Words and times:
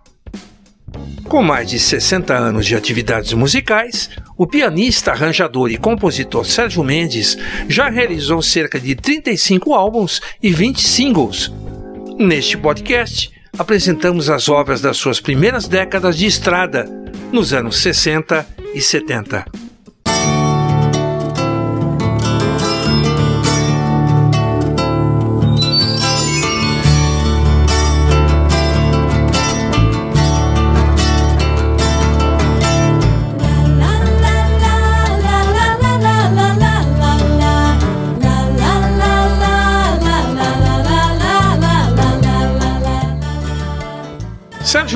Com 1.29 1.43
mais 1.43 1.69
de 1.69 1.77
60 1.77 2.33
anos 2.33 2.65
de 2.65 2.75
atividades 2.75 3.33
musicais, 3.33 4.09
o 4.35 4.47
pianista, 4.47 5.11
arranjador 5.11 5.69
e 5.69 5.77
compositor 5.77 6.47
Sérgio 6.47 6.83
Mendes 6.83 7.37
já 7.69 7.89
realizou 7.89 8.41
cerca 8.41 8.79
de 8.79 8.95
35 8.95 9.75
álbuns 9.75 10.19
e 10.41 10.51
20 10.51 10.81
singles. 10.81 11.53
Neste 12.17 12.57
podcast, 12.57 13.36
apresentamos 13.57 14.29
as 14.29 14.49
obras 14.49 14.81
das 14.81 14.97
suas 14.97 15.19
primeiras 15.19 15.67
décadas 15.67 16.17
de 16.17 16.25
estrada, 16.25 16.85
nos 17.31 17.53
anos 17.53 17.77
60 17.77 18.45
e 18.73 18.81
70. 18.81 19.66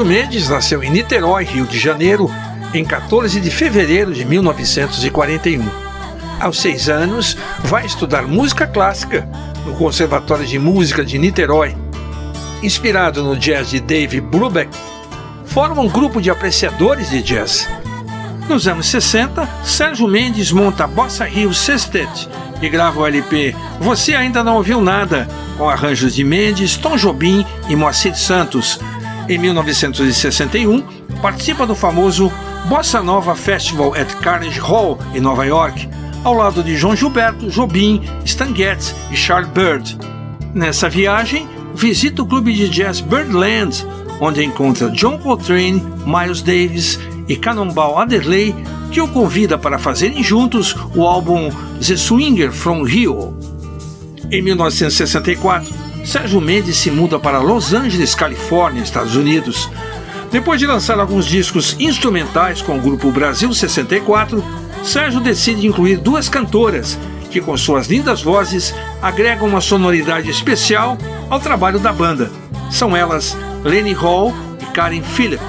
Sérgio 0.01 0.17
Mendes 0.17 0.49
nasceu 0.49 0.83
em 0.83 0.89
Niterói, 0.89 1.43
Rio 1.43 1.67
de 1.67 1.77
Janeiro, 1.77 2.27
em 2.73 2.83
14 2.83 3.39
de 3.39 3.51
fevereiro 3.51 4.11
de 4.11 4.25
1941. 4.25 5.63
Aos 6.39 6.59
seis 6.59 6.89
anos, 6.89 7.37
vai 7.65 7.85
estudar 7.85 8.23
música 8.23 8.65
clássica 8.65 9.29
no 9.63 9.75
Conservatório 9.75 10.47
de 10.47 10.57
Música 10.57 11.05
de 11.05 11.19
Niterói. 11.19 11.77
Inspirado 12.63 13.21
no 13.21 13.35
jazz 13.35 13.69
de 13.69 13.79
Dave 13.79 14.19
Brubeck, 14.19 14.75
forma 15.45 15.83
um 15.83 15.87
grupo 15.87 16.19
de 16.19 16.31
apreciadores 16.31 17.11
de 17.11 17.21
jazz. 17.21 17.69
Nos 18.49 18.67
anos 18.67 18.87
60, 18.87 19.47
Sérgio 19.63 20.07
Mendes 20.07 20.51
monta 20.51 20.85
a 20.85 20.87
Bossa 20.87 21.25
Rio 21.25 21.53
Sextet 21.53 22.27
e 22.59 22.67
grava 22.69 23.01
o 23.01 23.05
LP 23.05 23.55
Você 23.79 24.15
Ainda 24.15 24.43
Não 24.43 24.55
Ouviu 24.55 24.81
Nada, 24.81 25.27
com 25.59 25.69
arranjos 25.69 26.15
de 26.15 26.23
Mendes, 26.23 26.75
Tom 26.75 26.97
Jobim 26.97 27.45
e 27.69 27.75
Moacir 27.75 28.17
Santos, 28.17 28.79
em 29.27 29.37
1961, 29.37 30.81
participa 31.21 31.65
do 31.65 31.75
famoso 31.75 32.31
Bossa 32.67 33.01
Nova 33.01 33.35
Festival 33.35 33.93
at 33.95 34.13
Carnegie 34.21 34.59
Hall, 34.59 34.99
em 35.13 35.19
Nova 35.19 35.45
York, 35.45 35.87
ao 36.23 36.33
lado 36.33 36.63
de 36.63 36.75
João 36.75 36.95
Gilberto, 36.95 37.49
Jobim, 37.49 38.01
Stan 38.25 38.55
Getz 38.55 38.95
e 39.11 39.15
Charles 39.15 39.49
Bird. 39.49 39.97
Nessa 40.53 40.89
viagem, 40.89 41.47
visita 41.73 42.21
o 42.21 42.25
clube 42.25 42.53
de 42.53 42.69
jazz 42.69 43.01
Birdland, 43.01 43.85
onde 44.19 44.43
encontra 44.43 44.89
John 44.91 45.17
Coltrane, 45.17 45.81
Miles 46.05 46.41
Davis 46.41 46.99
e 47.27 47.35
Cannonball 47.35 47.97
Adderley, 47.97 48.55
que 48.91 49.01
o 49.01 49.07
convida 49.07 49.57
para 49.57 49.79
fazerem 49.79 50.21
juntos 50.21 50.75
o 50.95 51.03
álbum 51.03 51.49
The 51.79 51.95
Swinger 51.95 52.51
from 52.51 52.83
Rio. 52.83 53.35
Em 54.29 54.41
1964, 54.41 55.73
Sérgio 56.03 56.41
Mendes 56.41 56.77
se 56.77 56.91
muda 56.91 57.19
para 57.19 57.39
Los 57.39 57.73
Angeles, 57.73 58.15
Califórnia, 58.15 58.83
Estados 58.83 59.15
Unidos. 59.15 59.69
Depois 60.31 60.59
de 60.59 60.65
lançar 60.65 60.99
alguns 60.99 61.25
discos 61.25 61.75
instrumentais 61.79 62.61
com 62.61 62.77
o 62.77 62.81
grupo 62.81 63.11
Brasil 63.11 63.53
64, 63.53 64.43
Sérgio 64.83 65.19
decide 65.19 65.67
incluir 65.67 65.97
duas 65.97 66.27
cantoras 66.27 66.97
que, 67.29 67.39
com 67.39 67.55
suas 67.55 67.87
lindas 67.87 68.21
vozes, 68.21 68.73
agregam 69.01 69.47
uma 69.47 69.61
sonoridade 69.61 70.29
especial 70.29 70.97
ao 71.29 71.39
trabalho 71.39 71.79
da 71.79 71.93
banda. 71.93 72.31
São 72.69 72.95
elas 72.95 73.37
Lenny 73.63 73.93
Hall 73.93 74.33
e 74.61 74.65
Karen 74.67 75.01
Phillip. 75.01 75.43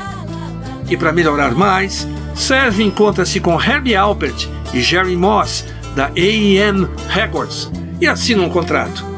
E 0.89 0.97
para 0.97 1.13
melhorar 1.13 1.53
mais, 1.53 2.07
Sérgio 2.35 2.85
encontra-se 2.85 3.41
com 3.41 3.61
Herbie 3.61 3.97
Alpert 3.97 4.49
e 4.75 4.81
Jerry 4.81 5.17
Moss, 5.17 5.65
da 5.95 6.07
AEM 6.17 6.89
Records, 7.09 7.71
e 8.01 8.07
assina 8.07 8.43
um 8.43 8.49
contrato. 8.49 9.12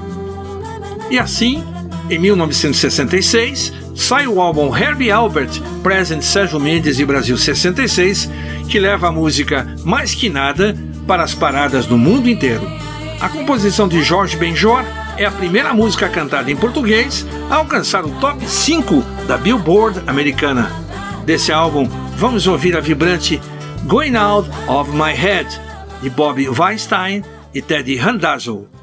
E 1.14 1.18
assim, 1.20 1.62
em 2.10 2.18
1966, 2.18 3.72
sai 3.94 4.26
o 4.26 4.40
álbum 4.40 4.76
Herbie 4.76 5.12
Albert 5.12 5.62
Present 5.80 6.22
Sérgio 6.22 6.58
Mendes 6.58 6.98
e 6.98 7.04
Brasil 7.04 7.38
66, 7.38 8.28
que 8.68 8.80
leva 8.80 9.06
a 9.06 9.12
música 9.12 9.64
Mais 9.84 10.12
Que 10.12 10.28
Nada 10.28 10.76
para 11.06 11.22
as 11.22 11.32
paradas 11.32 11.86
do 11.86 11.96
mundo 11.96 12.28
inteiro. 12.28 12.68
A 13.20 13.28
composição 13.28 13.86
de 13.86 14.02
Jorge 14.02 14.36
Benjor 14.36 14.82
é 15.16 15.24
a 15.24 15.30
primeira 15.30 15.72
música 15.72 16.08
cantada 16.08 16.50
em 16.50 16.56
português 16.56 17.24
a 17.48 17.54
alcançar 17.54 18.04
o 18.04 18.10
top 18.18 18.44
5 18.44 19.00
da 19.28 19.38
Billboard 19.38 20.02
americana. 20.08 20.72
Desse 21.24 21.52
álbum, 21.52 21.88
vamos 22.16 22.48
ouvir 22.48 22.76
a 22.76 22.80
vibrante 22.80 23.40
Going 23.84 24.16
Out 24.16 24.50
of 24.66 24.90
My 24.90 25.12
Head, 25.12 25.46
de 26.02 26.10
Bob 26.10 26.44
Weinstein 26.48 27.22
e 27.54 27.62
Teddy 27.62 27.94
Randazzo. 27.94 28.73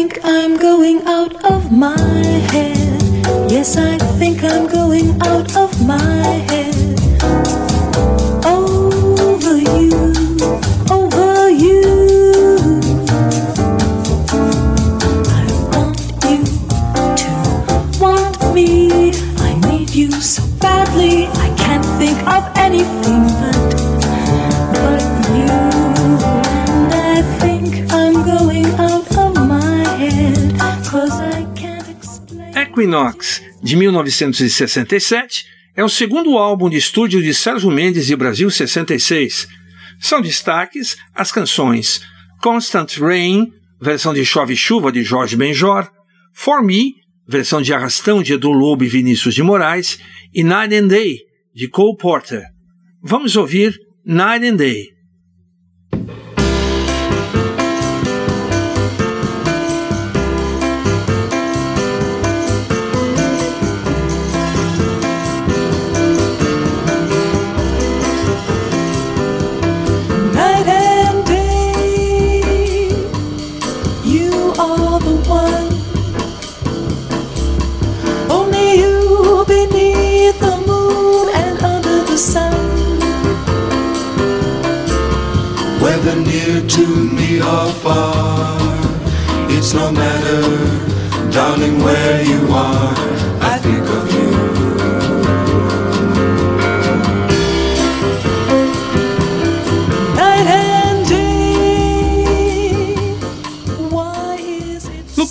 Think 0.00 0.24
I'm 0.24 0.56
going 0.56 1.02
out 1.04 1.44
of 1.44 1.70
my 1.70 2.00
head. 2.52 3.02
Yes, 3.52 3.76
I 3.76 3.98
think 4.18 4.42
I'm 4.42 4.66
going 4.66 5.10
out 5.20 5.54
of 5.54 5.70
my 5.86 6.24
head. 6.48 6.74
Over 8.46 9.58
you, 9.58 9.90
over 10.90 11.50
you. 11.50 11.82
I 15.38 15.44
want 15.72 16.00
you 16.24 16.44
to 17.20 17.32
want 18.00 18.54
me. 18.54 19.12
I 19.48 19.52
need 19.68 19.90
you 19.90 20.10
so 20.12 20.42
badly. 20.60 21.26
I 21.26 21.48
can't 21.58 21.84
think 22.00 22.18
of 22.26 22.42
anything 22.56 23.39
Equinox, 32.80 33.42
de 33.62 33.76
1967, 33.76 35.44
é 35.76 35.84
o 35.84 35.88
segundo 35.88 36.38
álbum 36.38 36.70
de 36.70 36.78
estúdio 36.78 37.22
de 37.22 37.34
Sérgio 37.34 37.70
Mendes 37.70 38.08
e 38.08 38.16
Brasil 38.16 38.50
66. 38.50 39.46
São 40.00 40.22
destaques 40.22 40.96
as 41.14 41.30
canções 41.30 42.00
Constant 42.40 42.96
Rain, 42.98 43.52
versão 43.78 44.14
de 44.14 44.24
Chove 44.24 44.56
Chuva 44.56 44.90
de 44.90 45.02
Jorge 45.02 45.36
Benjor, 45.36 45.90
For 46.32 46.64
Me, 46.64 46.94
versão 47.28 47.60
de 47.60 47.74
Arrastão 47.74 48.22
de 48.22 48.32
Edu 48.32 48.50
Lobo 48.50 48.82
e 48.82 48.88
Vinícius 48.88 49.34
de 49.34 49.42
Moraes, 49.42 49.98
e 50.32 50.42
Night 50.42 50.74
and 50.74 50.88
Day, 50.88 51.18
de 51.54 51.68
Cole 51.68 51.98
Porter. 51.98 52.44
Vamos 53.02 53.36
ouvir 53.36 53.78
Night 54.06 54.46
and 54.46 54.56
Day. 54.56 54.99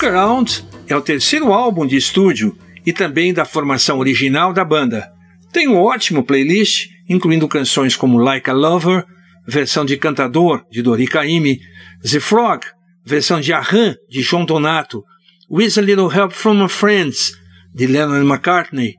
Around 0.10 0.66
é 0.88 0.96
o 0.96 1.02
terceiro 1.02 1.54
álbum 1.54 1.86
de 1.86 1.96
estúdio 1.96 2.58
e 2.84 2.92
também 2.92 3.32
da 3.32 3.46
formação 3.46 4.00
original 4.00 4.52
da 4.52 4.66
banda. 4.66 5.08
Tem 5.54 5.68
um 5.68 5.78
ótimo 5.78 6.24
playlist, 6.24 6.88
incluindo 7.08 7.48
canções 7.48 7.96
como 7.96 8.18
Like 8.18 8.50
a 8.50 8.54
Lover, 8.54 9.06
versão 9.48 9.86
de 9.86 9.98
Cantador, 9.98 10.66
de 10.72 10.82
Dori 10.82 11.06
Caymmi, 11.06 11.60
The 12.02 12.20
Frog, 12.20 12.66
versão 13.06 13.40
de 13.40 13.54
Arran, 13.54 13.96
de 14.10 14.24
João 14.24 14.46
Donato, 14.46 15.04
With 15.50 15.78
a 15.78 15.82
Little 15.82 16.12
Help 16.12 16.32
from 16.32 16.56
My 16.56 16.70
Friends, 16.70 17.34
de 17.72 17.86
Lennon 17.86 18.24
McCartney, 18.24 18.96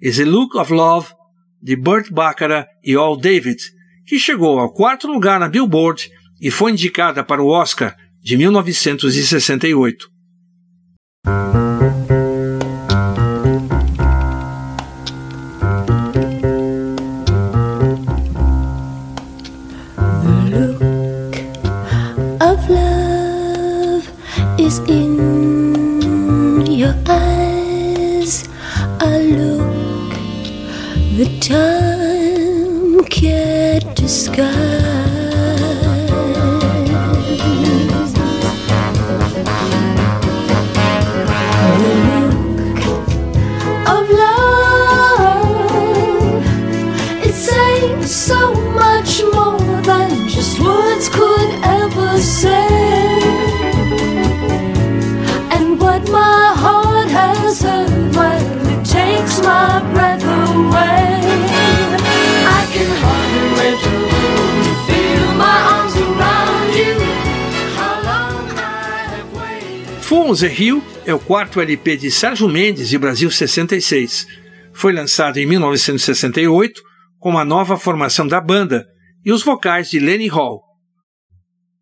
e 0.00 0.12
The 0.12 0.24
Look 0.24 0.56
of 0.56 0.72
Love, 0.72 1.08
de 1.60 1.74
Burt 1.74 2.12
Bacharach 2.12 2.68
e 2.84 2.94
Al 2.94 3.16
David, 3.16 3.58
que 4.06 4.16
chegou 4.16 4.60
ao 4.60 4.72
quarto 4.72 5.08
lugar 5.08 5.40
na 5.40 5.48
Billboard 5.48 6.08
e 6.40 6.52
foi 6.52 6.70
indicada 6.70 7.24
para 7.24 7.42
o 7.42 7.48
Oscar 7.48 7.96
de 8.22 8.36
1968. 8.36 10.11
Full 70.12 70.36
the 70.36 70.62
Hill 70.62 70.82
é 71.06 71.14
o 71.14 71.18
quarto 71.18 71.58
LP 71.58 71.96
de 71.96 72.10
Sérgio 72.10 72.46
Mendes 72.46 72.92
e 72.92 72.98
Brasil 72.98 73.30
66. 73.30 74.26
Foi 74.74 74.92
lançado 74.92 75.38
em 75.38 75.46
1968 75.46 76.82
com 77.18 77.38
a 77.38 77.46
nova 77.46 77.78
formação 77.78 78.28
da 78.28 78.38
banda 78.38 78.86
e 79.24 79.32
os 79.32 79.42
vocais 79.42 79.88
de 79.88 79.98
Lenny 79.98 80.28
Hall. 80.28 80.62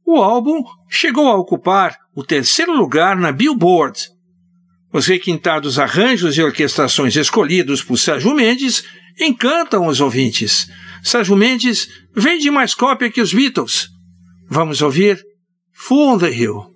O 0.06 0.18
álbum 0.18 0.62
chegou 0.88 1.26
a 1.26 1.34
ocupar 1.34 1.98
o 2.14 2.22
terceiro 2.22 2.72
lugar 2.72 3.16
na 3.16 3.32
Billboard. 3.32 3.98
Os 4.92 5.08
requintados 5.08 5.76
arranjos 5.80 6.38
e 6.38 6.42
orquestrações 6.42 7.16
escolhidos 7.16 7.82
por 7.82 7.98
Sérgio 7.98 8.32
Mendes 8.32 8.84
encantam 9.18 9.88
os 9.88 10.00
ouvintes. 10.00 10.68
Sérgio 11.02 11.34
Mendes 11.34 11.88
vende 12.14 12.48
mais 12.48 12.74
cópia 12.74 13.10
que 13.10 13.20
os 13.20 13.34
Beatles. 13.34 13.88
Vamos 14.48 14.82
ouvir 14.82 15.20
Full 15.74 16.10
on 16.10 16.18
the 16.18 16.30
Hill. 16.30 16.70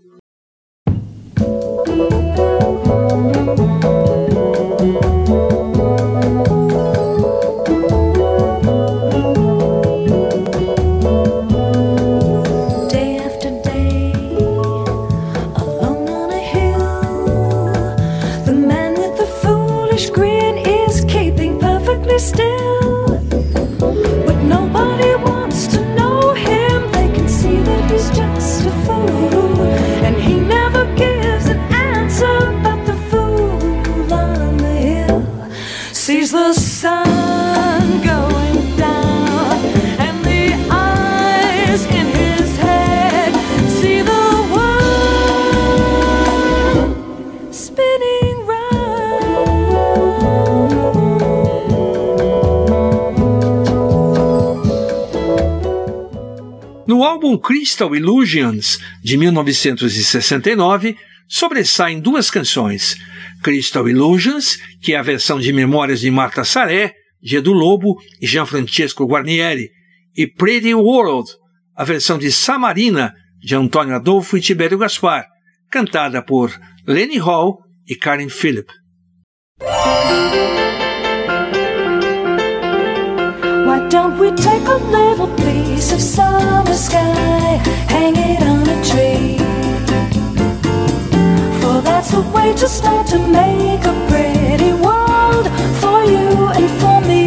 Crystal 57.39 57.95
Illusions, 57.95 58.79
de 59.03 59.17
1969, 59.17 60.97
sobressaem 61.29 62.01
duas 62.01 62.31
canções: 62.31 62.97
Crystal 63.43 63.89
Illusions, 63.89 64.59
que 64.81 64.95
é 64.95 64.97
a 64.97 65.03
versão 65.03 65.39
de 65.39 65.53
Memórias 65.53 66.01
de 66.01 66.11
Marta 66.11 66.45
Saré, 66.45 66.95
de 67.23 67.37
Edu 67.37 67.53
Lobo 67.53 67.97
e 68.21 68.27
Gianfrancesco 68.27 69.07
Guarnieri, 69.07 69.71
e 70.17 70.27
Pretty 70.27 70.75
World, 70.75 71.31
a 71.75 71.85
versão 71.85 72.19
de 72.19 72.31
Samarina, 72.31 73.15
de 73.41 73.55
Antônio 73.55 73.95
Adolfo 73.95 74.37
e 74.37 74.41
Tibério 74.41 74.79
Gaspar, 74.79 75.27
cantada 75.71 76.23
por 76.23 76.53
Lenny 76.87 77.19
Hall 77.19 77.59
e 77.89 77.97
Karen 77.97 78.29
Phillip. 78.29 78.71
Don't 84.05 84.19
we 84.19 84.31
take 84.33 84.67
a 84.69 84.79
little 84.99 85.31
piece 85.37 85.91
of 85.91 86.01
summer 86.01 86.75
sky, 86.75 87.57
hang 87.89 88.15
it 88.15 88.43
on 88.43 88.69
a 88.77 88.79
tree? 88.89 89.39
For 91.61 91.77
that's 91.81 92.11
the 92.11 92.23
way 92.35 92.53
to 92.53 92.69
start 92.69 93.07
to 93.13 93.19
make 93.19 93.83
a 93.93 93.95
pretty 94.11 94.73
world 94.87 95.47
for 95.81 95.99
you 96.13 96.29
and 96.59 96.69
for 96.81 96.97
me. 97.11 97.25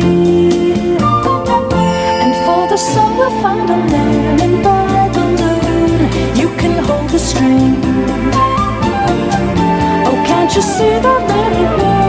And 2.23 2.33
for 2.45 2.61
the 2.73 2.77
sun, 2.77 3.17
we'll 3.17 3.35
find 3.41 3.67
a 3.77 3.77
learning 3.93 4.61
by 4.61 5.09
the 5.15 5.25
moon. 5.39 5.99
You 6.41 6.49
can 6.61 6.73
hold 6.87 7.09
the 7.09 7.21
string. 7.29 7.73
Oh, 10.07 10.17
can't 10.27 10.51
you 10.55 10.61
see 10.61 10.93
that 11.05 11.21
little 11.31 11.77
world 11.81 12.06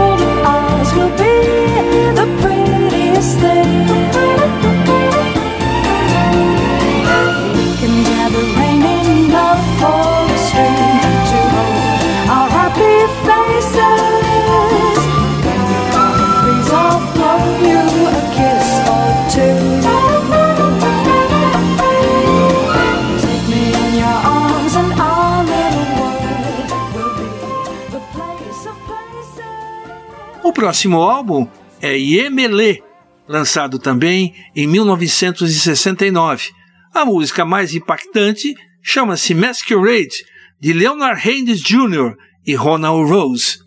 próximo 30.59 31.01
álbum 31.01 31.47
é 31.81 31.97
Yemele, 31.97 32.83
lançado 33.29 33.79
também 33.79 34.35
em 34.57 34.67
1969. 34.67 36.49
A 36.93 37.05
música 37.05 37.45
mais 37.45 37.73
impactante 37.75 38.57
chama-se 38.83 39.35
Masquerade, 39.35 40.17
de 40.61 40.73
Leonard 40.73 41.23
Haynes 41.25 41.61
Jr. 41.61 42.17
e 42.45 42.57
Ronald 42.57 43.09
Rose. 43.09 43.59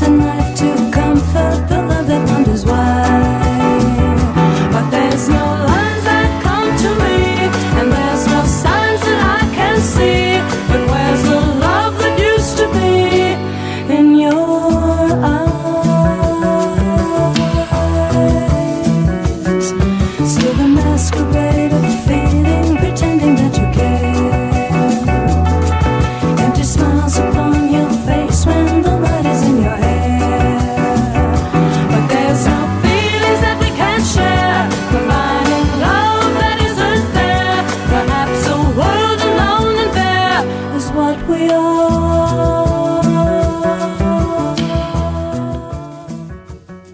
your 0.00 0.18
eyes. 0.20 0.47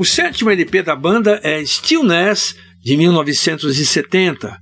O 0.05 0.07
sétimo 0.07 0.51
LP 0.51 0.83
da 0.83 0.95
banda 0.95 1.41
é 1.43 1.65
Stillness, 1.65 2.55
de 2.83 2.95
1970. 2.95 4.55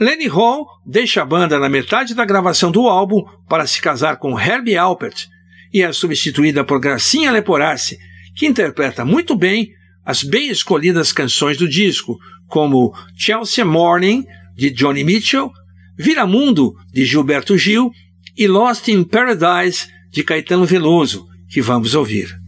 Lenny 0.00 0.26
Hall 0.26 0.66
deixa 0.86 1.20
a 1.20 1.24
banda 1.26 1.58
na 1.58 1.68
metade 1.68 2.14
da 2.14 2.24
gravação 2.24 2.70
do 2.70 2.88
álbum 2.88 3.22
para 3.46 3.66
se 3.66 3.78
casar 3.78 4.16
com 4.16 4.40
Herbie 4.40 4.74
Alpert 4.74 5.26
e 5.70 5.82
é 5.82 5.92
substituída 5.92 6.64
por 6.64 6.80
Gracinha 6.80 7.30
Leporassi, 7.30 7.98
que 8.34 8.46
interpreta 8.46 9.04
muito 9.04 9.36
bem 9.36 9.68
as 10.02 10.22
bem 10.22 10.48
escolhidas 10.48 11.12
canções 11.12 11.58
do 11.58 11.68
disco, 11.68 12.18
como 12.48 12.94
Chelsea 13.14 13.66
Morning, 13.66 14.24
de 14.56 14.70
Johnny 14.70 15.04
Mitchell, 15.04 15.52
Viramundo, 15.98 16.74
de 16.90 17.04
Gilberto 17.04 17.58
Gil 17.58 17.90
e 18.34 18.48
Lost 18.48 18.88
in 18.88 19.04
Paradise, 19.04 19.88
de 20.10 20.24
Caetano 20.24 20.64
Veloso, 20.64 21.26
que 21.50 21.60
vamos 21.60 21.94
ouvir. 21.94 22.45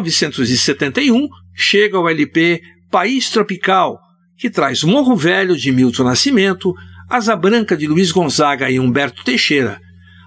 1971, 0.00 1.28
chega 1.54 1.98
o 1.98 2.08
LP 2.08 2.60
País 2.90 3.30
Tropical, 3.30 3.98
que 4.36 4.48
traz 4.48 4.82
Morro 4.82 5.16
Velho 5.16 5.56
de 5.56 5.72
Milton 5.72 6.04
Nascimento, 6.04 6.74
Asa 7.08 7.34
Branca 7.34 7.76
de 7.76 7.86
Luiz 7.86 8.10
Gonzaga 8.12 8.70
e 8.70 8.78
Humberto 8.78 9.24
Teixeira. 9.24 9.80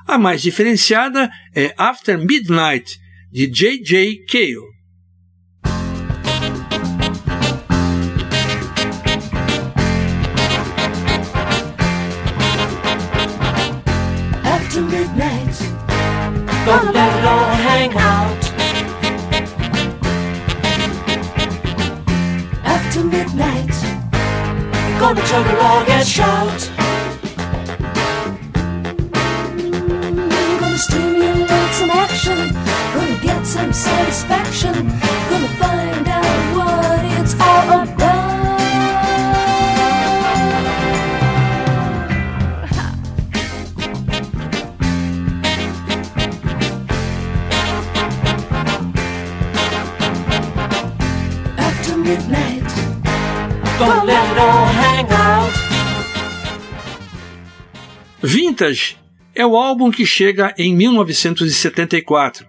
A 0.07 0.17
mais 0.17 0.41
diferenciada 0.41 1.29
é 1.55 1.73
After 1.77 2.17
Midnight, 2.17 2.99
de 3.31 3.47
J.J. 3.47 4.25
Cale. 4.27 4.71
Gonna 16.65 16.91
let 16.91 17.19
it 17.19 17.25
all 17.25 17.55
hang 17.55 17.97
out. 17.97 18.20
on 25.11 25.17
the 25.17 25.23
children 25.23 25.55
all 25.57 25.85
get 25.85 26.07
shout. 26.07 26.59
Mm, 29.57 30.59
gonna 30.59 30.77
stimulate 30.77 31.73
some 31.73 31.91
action, 31.91 32.53
gonna 32.93 33.19
get 33.21 33.45
some 33.45 33.73
satisfaction. 33.73 35.10
Vintage 58.23 58.97
é 59.33 59.45
o 59.45 59.57
álbum 59.57 59.89
que 59.89 60.05
chega 60.05 60.53
em 60.55 60.75
1974. 60.75 62.47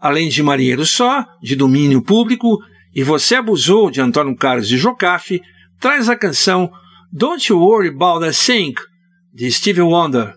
Além 0.00 0.28
de 0.28 0.42
Marinheiro 0.42 0.84
Só, 0.84 1.24
de 1.40 1.54
domínio 1.54 2.02
público, 2.02 2.58
e 2.92 3.04
Você 3.04 3.36
Abusou, 3.36 3.90
de 3.90 4.00
Antônio 4.00 4.36
Carlos 4.36 4.68
de 4.68 4.76
Jocafe, 4.76 5.40
traz 5.78 6.08
a 6.08 6.16
canção 6.16 6.72
Don't 7.12 7.52
You 7.52 7.60
Worry 7.60 7.88
About 7.88 8.24
a 8.24 8.32
Thing, 8.32 8.74
de 9.32 9.50
Stevie 9.52 9.82
Wonder. 9.82 10.34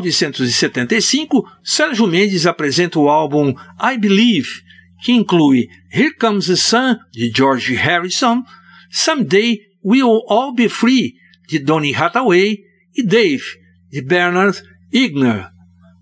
1975, 0.00 1.44
Sérgio 1.62 2.06
Mendes 2.06 2.46
apresenta 2.46 2.98
o 2.98 3.08
álbum 3.08 3.54
I 3.80 3.98
Believe, 3.98 4.48
que 5.02 5.12
inclui 5.12 5.68
Here 5.92 6.14
Comes 6.14 6.46
the 6.46 6.56
Sun, 6.56 6.96
de 7.12 7.30
George 7.34 7.74
Harrison, 7.74 8.42
Someday 8.90 9.58
We'll 9.84 10.22
All 10.28 10.54
Be 10.54 10.68
Free, 10.68 11.14
de 11.48 11.58
Donny 11.58 11.94
Hathaway, 11.94 12.58
e 12.94 13.02
Dave, 13.02 13.42
de 13.90 14.00
Bernard 14.00 14.58
Igner. 14.92 15.48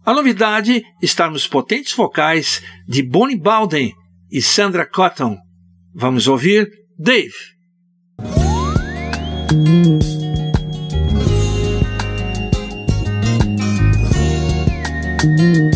A 0.04 0.12
novidade 0.12 0.82
está 1.00 1.30
nos 1.30 1.46
potentes 1.46 1.92
vocais 1.92 2.62
de 2.88 3.02
Bonnie 3.02 3.36
Bowden 3.36 3.94
e 4.30 4.40
Sandra 4.42 4.86
Cotton. 4.86 5.38
Vamos 5.94 6.26
ouvir 6.26 6.70
Dave. 6.98 7.32
David, 15.22 15.69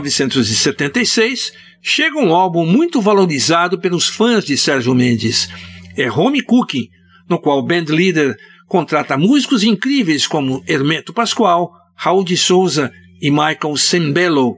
1976, 0.00 1.52
chega 1.82 2.18
um 2.18 2.34
álbum 2.34 2.66
muito 2.66 3.00
valorizado 3.00 3.78
pelos 3.78 4.08
fãs 4.08 4.44
de 4.44 4.56
Sérgio 4.56 4.94
Mendes. 4.94 5.48
É 5.96 6.10
Home 6.10 6.42
Cooking, 6.42 6.88
no 7.28 7.38
qual 7.38 7.58
o 7.58 7.62
bandleader 7.62 8.36
contrata 8.66 9.16
músicos 9.16 9.62
incríveis 9.62 10.26
como 10.26 10.62
Hermeto 10.66 11.12
Pascoal, 11.12 11.72
Raul 11.94 12.24
de 12.24 12.36
Souza 12.36 12.92
e 13.20 13.30
Michael 13.30 13.76
Sembello, 13.76 14.56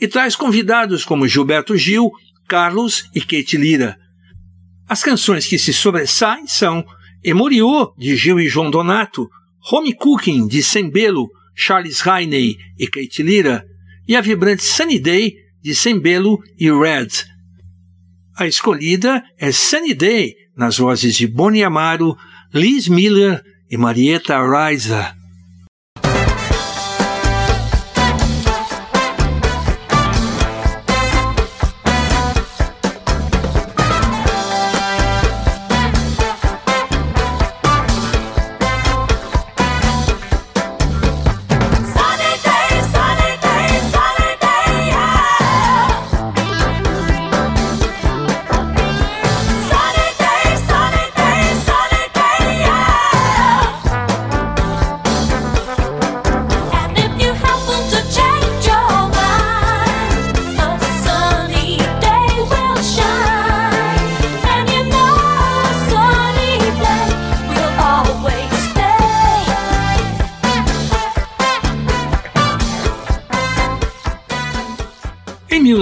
e 0.00 0.06
traz 0.06 0.36
convidados 0.36 1.04
como 1.04 1.26
Gilberto 1.26 1.76
Gil, 1.76 2.10
Carlos 2.46 3.08
e 3.14 3.20
Kate 3.20 3.56
Lira. 3.56 3.96
As 4.88 5.02
canções 5.02 5.46
que 5.46 5.58
se 5.58 5.72
sobressaem 5.72 6.46
são 6.46 6.84
Emoriô, 7.22 7.94
de 7.96 8.14
Gil 8.16 8.38
e 8.38 8.48
João 8.48 8.70
Donato, 8.70 9.28
Home 9.72 9.94
Cooking, 9.94 10.46
de 10.46 10.62
Sembelo, 10.62 11.30
Charles 11.54 12.00
Rainey 12.00 12.56
e 12.78 12.86
Kate 12.86 13.22
Lira, 13.22 13.64
e 14.06 14.16
a 14.16 14.20
vibrante 14.20 14.62
Sunny 14.62 14.98
Day, 14.98 15.34
de 15.62 15.74
Sembelo 15.74 16.38
e 16.58 16.70
Red. 16.70 17.08
A 18.36 18.46
escolhida 18.46 19.22
é 19.38 19.50
Sunny 19.50 19.94
Day, 19.94 20.34
nas 20.56 20.78
vozes 20.78 21.14
de 21.16 21.26
Bonnie 21.26 21.64
Amaro, 21.64 22.16
Liz 22.52 22.88
Miller 22.88 23.42
e 23.70 23.76
Marieta 23.76 24.38
Raiza. 24.38 25.23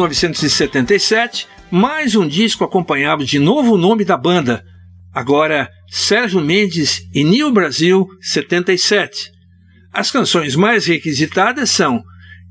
1977, 0.08 1.46
mais 1.70 2.16
um 2.16 2.26
disco 2.26 2.64
acompanhado 2.64 3.24
de 3.24 3.38
novo 3.38 3.76
nome 3.76 4.04
da 4.04 4.16
banda, 4.16 4.64
agora 5.12 5.70
Sérgio 5.88 6.40
Mendes 6.40 7.02
e 7.14 7.22
New 7.22 7.52
Brasil 7.52 8.08
77. 8.20 9.30
As 9.92 10.10
canções 10.10 10.56
mais 10.56 10.86
requisitadas 10.86 11.70
são 11.70 12.02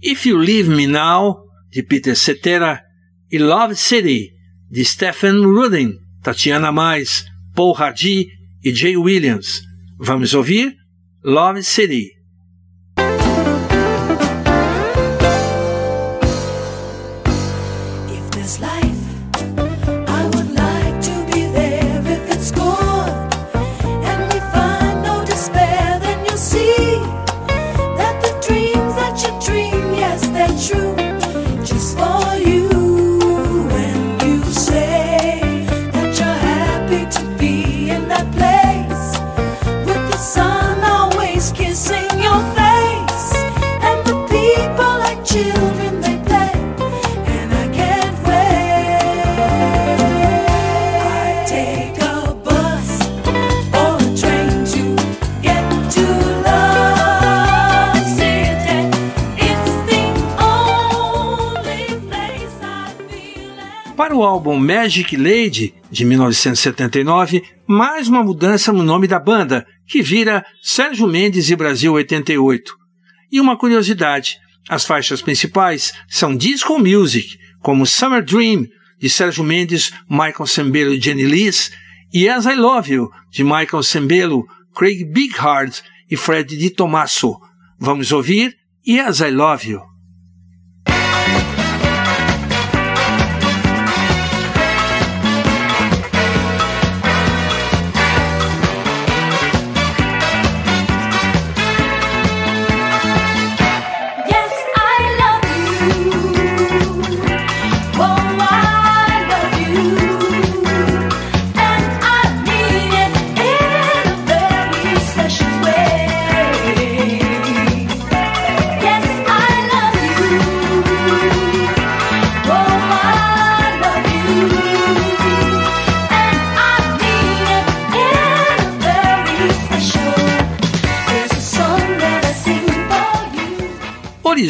If 0.02 0.26
You 0.26 0.38
Leave 0.38 0.70
Me 0.70 0.88
Now, 0.88 1.44
de 1.70 1.84
Peter 1.84 2.16
Cetera, 2.16 2.82
e 3.30 3.38
Love 3.38 3.76
City, 3.76 4.32
de 4.70 4.86
Stephen 4.86 5.42
Rudin, 5.44 5.94
Tatiana 6.24 6.72
Mais, 6.72 7.26
Paul 7.54 7.76
Hardy 7.78 8.28
e 8.64 8.74
Jay 8.74 8.96
Williams. 8.96 9.62
Vamos 10.00 10.34
ouvir 10.34 10.74
Love 11.24 11.64
City. 11.64 12.21
If 18.52 18.60
there's 18.60 18.84
life, 18.84 19.01
at 64.22 64.28
Para 64.28 64.28
o 64.28 64.34
álbum 64.36 64.60
Magic 64.60 65.18
Lady, 65.18 65.74
de 65.90 66.06
1979, 66.06 67.44
mais 67.66 68.08
uma 68.08 68.24
mudança 68.24 68.72
no 68.72 68.84
nome 68.84 69.08
da 69.08 69.20
banda, 69.20 69.66
que 69.88 70.04
vira 70.04 70.46
Sérgio 70.62 71.08
Mendes 71.08 71.50
e 71.50 71.56
Brasil 71.56 71.94
88. 71.94 72.72
E 73.32 73.42
uma 73.42 73.58
curiosidade, 73.58 74.38
as 74.70 74.86
faixas 74.86 75.24
principais 75.24 75.92
são 76.08 76.38
disco 76.38 76.78
music, 76.78 77.36
como 77.62 77.88
Summer 77.88 78.24
Dream, 78.24 78.68
de 79.00 79.10
Sérgio 79.10 79.44
Mendes, 79.44 79.92
Michael 80.08 80.46
Sembello 80.46 80.94
e 80.94 81.02
Jenny 81.02 81.26
Lees, 81.26 81.72
e 82.14 82.30
As 82.30 82.46
I 82.46 82.54
Love 82.54 82.94
You, 82.94 83.10
de 83.32 83.44
Michael 83.44 83.82
Sembello, 83.82 84.46
Craig 84.76 85.04
Bighard 85.04 85.82
e 86.12 86.16
Fred 86.16 86.56
Di 86.56 86.70
Tomaso. 86.70 87.40
Vamos 87.80 88.12
ouvir 88.12 88.56
As 89.04 89.20
I 89.20 89.32
Love 89.32 89.68
You. 89.68 89.82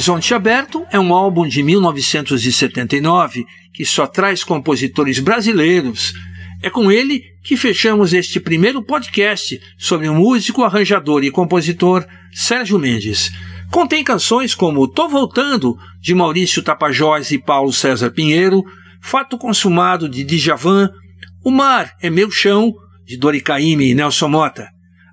Horizonte 0.02 0.34
Aberto 0.34 0.84
é 0.90 1.00
um 1.00 1.14
álbum 1.14 1.48
de 1.48 1.62
1979 1.62 3.46
que 3.72 3.86
só 3.86 4.08
traz 4.08 4.44
compositores 4.44 5.20
brasileiros. 5.20 6.12
É 6.60 6.72
com 6.72 6.92
ele 6.92 7.22
que 7.44 7.56
fechamos 7.56 8.12
este 8.12 8.40
primeiro 8.40 8.82
podcast 8.82 9.62
sobre 9.78 10.10
o 10.10 10.16
músico, 10.16 10.64
arranjador 10.64 11.24
e 11.24 11.30
compositor 11.30 12.04
Sérgio 12.34 12.80
Mendes. 12.80 13.32
Contém 13.70 14.04
canções 14.04 14.56
como 14.56 14.88
Tô 14.88 15.08
Voltando, 15.08 15.78
de 16.02 16.16
Maurício 16.16 16.64
Tapajós 16.64 17.30
e 17.30 17.38
Paulo 17.38 17.72
César 17.72 18.10
Pinheiro, 18.10 18.64
Fato 19.04 19.38
Consumado, 19.38 20.10
de 20.10 20.24
Djavan, 20.24 20.90
O 21.46 21.52
Mar 21.52 21.94
é 22.02 22.10
Meu 22.10 22.32
Chão, 22.32 22.74
de 23.06 23.18
Dori 23.18 23.40
Caymmi 23.40 23.92
e 23.92 23.94
Nelson 23.94 24.30
Mota. 24.30 24.68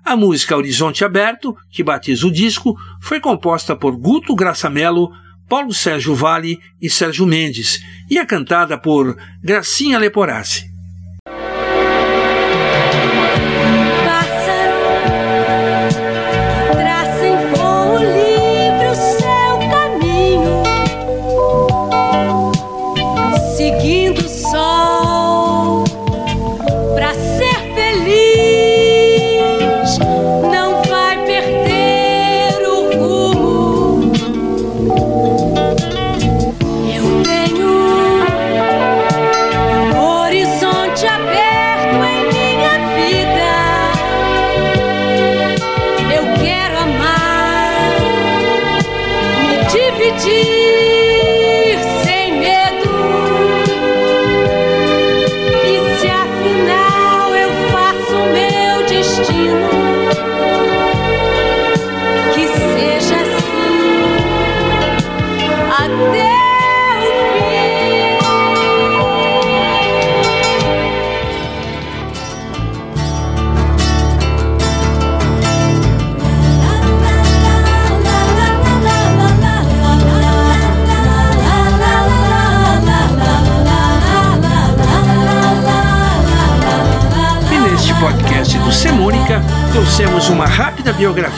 A 0.09 0.15
música 0.15 0.57
Horizonte 0.57 1.05
Aberto, 1.05 1.55
que 1.69 1.83
batiza 1.83 2.25
o 2.25 2.31
disco, 2.31 2.75
foi 2.99 3.19
composta 3.19 3.75
por 3.75 3.95
Guto 3.95 4.33
Graçamelo, 4.33 5.11
Paulo 5.47 5.71
Sérgio 5.71 6.15
Vale 6.15 6.57
e 6.81 6.89
Sérgio 6.89 7.27
Mendes 7.27 7.79
e 8.09 8.17
é 8.17 8.25
cantada 8.25 8.75
por 8.75 9.15
Gracinha 9.39 9.99
Leporassi. 9.99 10.78
you. 59.45 59.88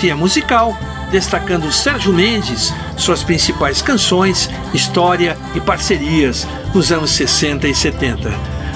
Biografia 0.01 0.15
musical 0.15 0.77
destacando 1.11 1.71
Sérgio 1.71 2.13
Mendes, 2.13 2.73
suas 2.97 3.21
principais 3.21 3.81
canções, 3.81 4.49
história 4.73 5.37
e 5.53 5.59
parcerias 5.59 6.47
nos 6.73 6.91
anos 6.91 7.11
60 7.11 7.67
e 7.67 7.75
70. 7.75 8.31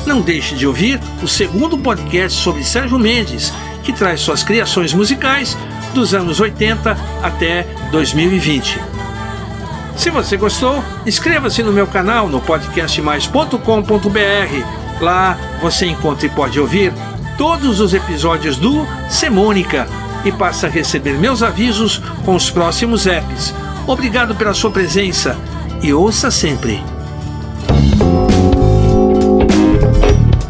Não 0.05 0.21
deixe 0.21 0.53
de 0.53 0.67
ouvir 0.67 0.99
o 1.23 1.27
segundo 1.27 1.77
podcast 1.77 2.37
sobre 2.37 2.63
Sérgio 2.63 2.99
Mendes, 2.99 3.51
que 3.83 3.93
traz 3.93 4.21
suas 4.21 4.43
criações 4.43 4.93
musicais 4.93 5.57
dos 5.93 6.13
anos 6.13 6.39
80 6.39 6.95
até 7.23 7.65
2020. 7.91 8.79
Se 9.95 10.09
você 10.09 10.35
gostou, 10.35 10.83
inscreva-se 11.05 11.63
no 11.63 11.71
meu 11.71 11.87
canal 11.87 12.27
no 12.27 12.41
podcastmais.com.br. 12.41 15.01
Lá 15.01 15.37
você 15.61 15.87
encontra 15.87 16.27
e 16.27 16.29
pode 16.29 16.59
ouvir 16.59 16.93
todos 17.37 17.79
os 17.79 17.93
episódios 17.93 18.57
do 18.57 18.85
Semônica 19.09 19.87
e 20.25 20.31
passa 20.31 20.67
a 20.67 20.69
receber 20.69 21.17
meus 21.17 21.41
avisos 21.41 21.99
com 22.25 22.35
os 22.35 22.49
próximos 22.49 23.07
apps. 23.07 23.53
Obrigado 23.87 24.35
pela 24.35 24.53
sua 24.53 24.71
presença 24.71 25.37
e 25.81 25.93
ouça 25.93 26.29
sempre. 26.31 26.81